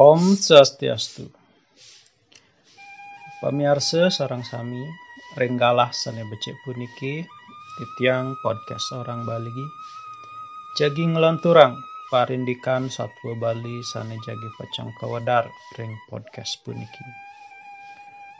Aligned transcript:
Om 0.00 0.32
Swastiastu. 0.32 1.28
Pamirsa 3.44 4.08
sarang 4.08 4.40
sami 4.40 4.80
renggalah 5.36 5.92
sane 5.92 6.24
becek 6.24 6.56
puniki 6.64 7.20
titiang 7.76 8.32
podcast 8.40 8.96
orang 8.96 9.28
Bali 9.28 9.52
jagi 10.80 11.04
ngelanturang 11.04 11.76
parindikan 12.08 12.88
satwa 12.88 13.36
Bali 13.36 13.84
sane 13.84 14.16
jagi 14.24 14.48
pacang 14.56 14.88
kawadar 14.96 15.52
ring 15.76 15.92
podcast 16.08 16.64
puniki. 16.64 17.04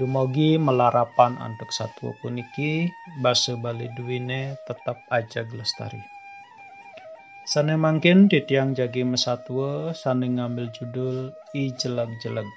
Dumogi 0.00 0.56
melarapan 0.56 1.36
untuk 1.36 1.68
satwa 1.68 2.16
puniki 2.24 2.88
bahasa 3.20 3.60
Bali 3.60 3.92
duwine 3.92 4.56
tetap 4.64 5.04
aja 5.12 5.44
lestari. 5.52 6.00
Sane 7.44 7.76
mangkin 7.76 8.30
titiang 8.32 8.72
jagi 8.72 9.04
mesatwa 9.04 9.92
sane 9.92 10.32
ngambil 10.32 10.72
judul 10.72 11.34
I 11.52 11.68
Jelag-jelag. 11.76 12.48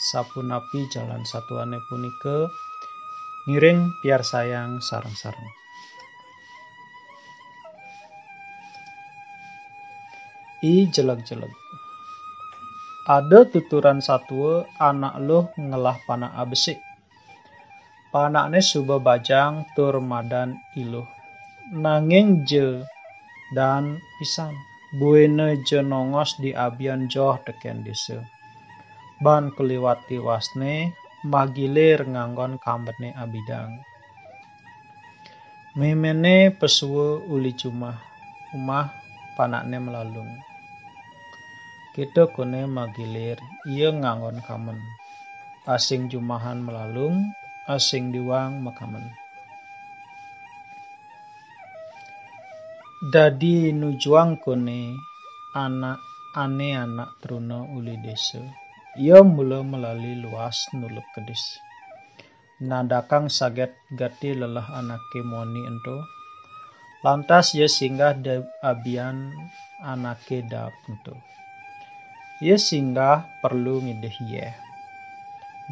Sapu 0.00 0.40
napi 0.40 0.88
jalan 0.88 1.20
satuane 1.20 1.76
punika 1.84 2.48
ngiring 3.44 3.92
biar 4.00 4.24
sayang 4.24 4.80
sarang-sarang. 4.80 5.52
I 10.64 10.88
jelag-jelag. 10.88 11.52
Ada 13.04 13.52
tuturan 13.52 14.00
satwa 14.00 14.64
anak 14.80 15.20
loh 15.20 15.52
ngelah 15.60 16.00
panak 16.08 16.32
abesik. 16.32 16.80
Panakne 18.16 18.64
suba 18.64 18.96
bajang 18.96 19.68
tur 19.76 20.00
madan 20.00 20.56
iluh. 20.72 21.04
Nanging 21.76 22.48
je 22.48 22.80
dan 23.52 24.00
pisan. 24.16 24.71
Buene 24.92 25.56
jenongos 25.64 26.36
di 26.36 26.52
abian 26.52 27.08
joh 27.08 27.40
teken 27.40 27.80
desa. 27.80 28.20
Ban 29.24 29.48
keliwati 29.56 30.20
wasne 30.20 30.92
magilir 31.24 32.04
nganggon 32.04 32.60
kambene 32.60 33.16
abidang. 33.16 33.80
Memene 35.80 36.52
pesuwe 36.52 37.24
uli 37.24 37.56
cumah, 37.56 37.96
umah 38.52 38.92
panakne 39.32 39.80
melalung. 39.80 40.28
Kita 41.96 42.28
kone 42.28 42.68
magilir, 42.68 43.40
ia 43.64 43.88
nganggon 43.96 44.44
kamen. 44.44 44.76
Asing 45.64 46.12
jumahan 46.12 46.60
melalung, 46.60 47.32
asing 47.64 48.12
diwang 48.12 48.60
makamen. 48.60 49.21
Dadi 53.02 53.74
nujuang 53.74 54.38
kone 54.38 54.94
anak 55.58 55.98
ane 56.38 56.70
anak 56.78 57.18
truna 57.18 57.66
uli 57.74 57.98
desa. 57.98 58.38
Ia 58.94 59.26
mula 59.26 59.66
melalui 59.66 60.22
luas 60.22 60.70
nuluk 60.70 61.02
kedis. 61.10 61.58
Nadakang 62.62 63.26
saget 63.26 63.74
gati 63.90 64.38
lelah 64.38 64.70
anake 64.78 65.18
moni 65.26 65.66
ento. 65.66 66.06
Lantas 67.02 67.58
ia 67.58 67.66
singgah 67.66 68.14
de 68.22 68.46
abian 68.62 69.34
anake 69.82 70.46
dap 70.46 70.70
ento. 70.86 71.18
Ia 72.38 72.54
singgah 72.54 73.42
perlu 73.42 73.82
ngideh 73.82 74.16
ye. 74.30 74.46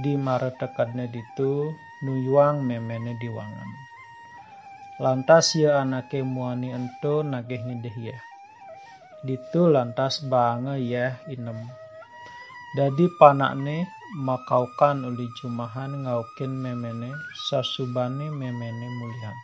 Di 0.02 0.18
mara 0.18 0.50
tekadne 0.50 1.06
ditu 1.06 1.70
nuyuang 2.02 2.66
memene 2.66 3.14
diwangan. 3.22 3.89
Lantas 5.00 5.56
ya 5.56 5.80
anake 5.80 6.20
muani 6.20 6.76
ento 6.76 7.24
nageh 7.24 7.64
ngideh 7.64 7.96
ya. 8.12 8.18
Ditu 9.24 9.64
lantas 9.72 10.20
bange 10.28 10.76
ya 10.76 11.16
inem. 11.24 11.56
Dadi 12.76 13.08
panakne 13.16 13.88
makaukan 14.20 15.08
uli 15.08 15.24
jumahan 15.40 16.04
ngaukin 16.04 16.52
memene 16.52 17.16
sasubane 17.48 18.28
memene 18.28 18.86
mulian. 19.00 19.36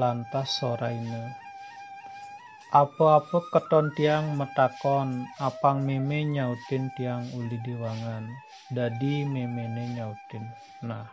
Lantas 0.00 0.48
soraine. 0.64 1.36
Apa-apa 2.72 3.52
keton 3.52 3.92
tiang 3.92 4.32
metakon 4.40 5.28
apang 5.44 5.84
meme 5.84 6.24
nyautin 6.24 6.88
tiang 6.96 7.28
uli 7.36 7.60
diwangan. 7.60 8.32
Dadi 8.72 9.28
memene 9.28 9.92
nyautin. 9.92 10.48
Nah, 10.88 11.04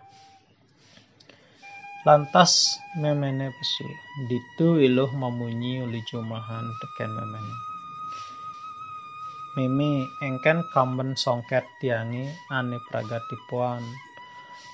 Lantas 2.08 2.80
memene 2.96 3.52
pesu, 3.52 3.84
ditu 4.32 4.80
iluh 4.80 5.12
memunyi 5.12 5.84
uli 5.84 6.00
cumahan 6.08 6.72
teken 6.80 7.12
memene. 7.12 7.56
Mimi 9.60 10.08
engken 10.24 10.64
kamben 10.72 11.20
songket 11.20 11.68
tiangi 11.84 12.24
ane 12.48 12.80
pragatipuan. 12.88 13.84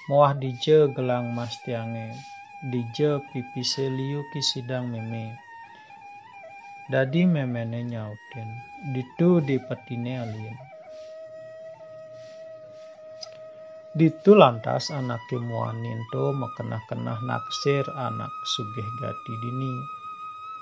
Muah 0.06 0.38
dije 0.38 0.94
gelang 0.94 1.34
mas 1.34 1.58
tiangi, 1.66 2.14
dije 2.62 3.18
pipi 3.34 3.66
seliu 3.66 4.22
kisidang 4.30 4.86
mimi. 4.94 5.34
Dadi 6.86 7.26
memene 7.26 7.82
nyautin, 7.90 8.50
ditu 8.94 9.42
di 9.42 9.58
petine 9.58 10.14
alien. 10.22 10.75
Ditu 13.96 14.36
lantas 14.36 14.92
anak 14.92 15.32
muanin 15.32 16.04
to 16.12 16.36
mekenah-kenah 16.36 17.24
naksir 17.24 17.88
anak 17.96 18.36
sugih 18.44 18.84
gati 19.00 19.40
dini. 19.40 19.72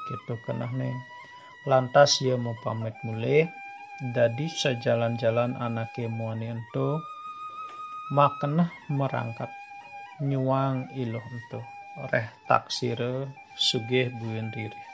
Gitu 0.06 0.38
kenah 0.46 0.70
neng. 0.70 0.94
Lantas 1.66 2.22
ia 2.22 2.38
mau 2.38 2.54
pamit 2.62 2.94
mulai. 3.02 3.50
Dadi 3.98 4.46
sejalan-jalan 4.46 5.58
anak 5.58 5.98
muanin 6.14 6.62
to 6.78 7.02
makenah 8.14 8.70
merangkat 8.94 9.50
nyuang 10.22 10.94
iluh 10.94 11.26
ento 11.26 11.66
reh 12.14 12.30
taksire 12.46 13.34
sugih 13.58 14.14
buin 14.14 14.54
diri. 14.54 14.93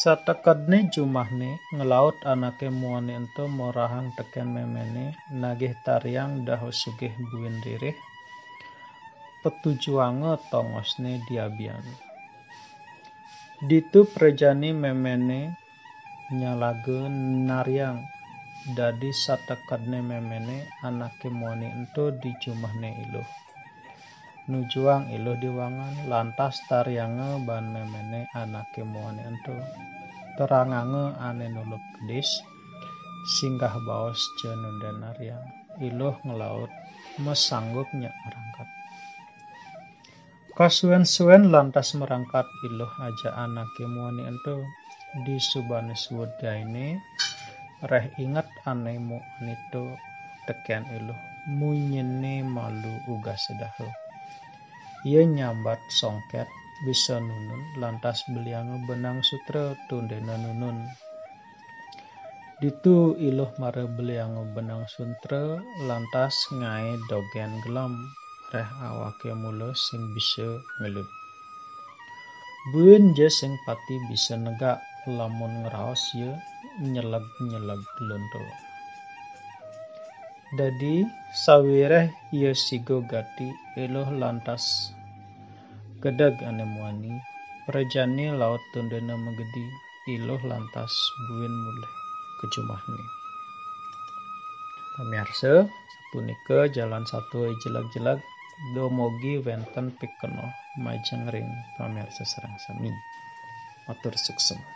Satekadne 0.00 0.88
jumahne 0.88 1.50
ngelaut 1.76 2.16
anake 2.32 2.68
muane 2.80 3.12
ento 3.20 3.44
morahang 3.58 4.08
teken 4.16 4.48
memene 4.56 5.04
nagih 5.42 5.76
tariang 5.84 6.40
dahu 6.48 6.72
sugih 6.72 7.12
buin 7.28 7.60
dirih 7.60 7.92
petujuange 9.44 10.32
tongosne 10.48 11.20
diabian. 11.28 11.84
Ditu 13.68 14.08
prejani 14.08 14.72
memene 14.72 15.52
nyalage 16.32 17.00
nariang 17.48 18.00
dadi 18.72 19.12
satekadne 19.12 20.00
memene 20.00 20.64
anake 20.80 21.28
muane 21.28 21.68
ento 21.76 22.08
di 22.08 22.32
jumahne 22.40 22.88
iluh. 23.04 23.28
Nujuang 24.48 25.12
iluh 25.12 25.36
diwangan 25.36 26.08
lantas 26.08 26.64
tariange 26.64 27.44
ban 27.44 27.68
memene 27.68 28.24
anake 28.32 28.80
muane 28.80 29.20
ento. 29.28 29.52
Terangange 30.40 31.12
ane 31.20 31.52
nuluk 31.52 31.84
gedis 32.00 32.40
singgah 33.36 33.76
baos 33.84 34.16
jenundan 34.40 35.04
nariang 35.04 35.44
iluh 35.84 36.16
ngelaut 36.24 36.72
mesanggup 37.20 37.84
nyak 37.92 38.16
merangkat. 38.24 38.68
Kasuen-suen 40.56 41.52
lantas 41.52 41.92
merangkat 41.92 42.48
iluh 42.64 42.92
aja 42.96 43.36
anake 43.44 43.84
muane 43.84 44.24
ento. 44.24 44.64
Di 45.10 45.36
subane 45.42 45.92
ini 46.64 46.94
reh 47.82 48.06
ingat 48.22 48.46
anemu 48.62 49.18
anito 49.42 49.98
teken 50.46 50.86
iluh 50.96 51.18
munyene 51.50 52.46
malu 52.46 52.94
uga 53.10 53.34
sedahu 53.34 54.09
ia 55.08 55.24
nyambat 55.24 55.80
songket 55.88 56.48
bisa 56.84 57.16
nunun 57.20 57.62
lantas 57.80 58.24
beliang 58.32 58.84
benang 58.84 59.20
sutra 59.24 59.76
tundena 59.88 60.36
nunun. 60.36 60.88
Ditu 62.60 63.16
iluh 63.16 63.48
mare 63.56 63.88
beliang 63.88 64.36
benang 64.52 64.84
sutra 64.84 65.56
lantas 65.88 66.36
ngai 66.52 67.00
dogen 67.08 67.52
gelam 67.64 67.96
reh 68.52 68.68
awake 68.84 69.32
mula 69.32 69.72
sing 69.72 70.02
bisa 70.12 70.60
ngelut. 70.84 71.08
Buen 72.76 73.16
je 73.16 73.32
sing 73.32 73.56
pati 73.64 73.96
bisa 74.12 74.36
negak 74.36 74.76
lamun 75.08 75.64
ngeraos 75.64 76.04
ye 76.12 76.28
nyelag-nyelag 76.84 77.80
lonto. 78.04 78.69
Dadi 80.50 81.06
sawireh 81.30 82.10
ia 82.34 82.50
sigo 82.58 83.06
gati 83.06 83.54
eloh 83.78 84.10
lantas 84.10 84.90
gedag 86.02 86.42
ane 86.42 86.66
muani 86.66 87.14
prajani 87.70 88.34
laut 88.34 88.58
tundena 88.74 89.14
megedi 89.14 89.62
iloh 90.10 90.42
lantas 90.42 90.90
buin 91.30 91.54
mulai 91.54 91.94
kejumahni. 92.42 93.04
Pemirsa, 94.98 95.70
punika 96.10 96.66
jalan 96.66 97.06
satu 97.06 97.54
jelag-jelag 97.62 98.18
domogi 98.74 99.38
wenten 99.46 99.94
pikeno 100.02 100.50
majeng 100.82 101.30
ring 101.30 101.46
pamirsa 101.78 102.26
serang 102.26 102.58
sami. 102.58 102.90
Matur 103.86 104.18
suksema. 104.18 104.66